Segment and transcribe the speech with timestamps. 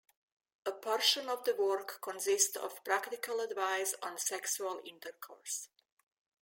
[0.65, 5.67] A portion of the work consists of practical advice on sexual intercourse.